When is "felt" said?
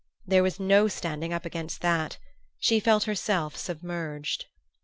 2.79-3.03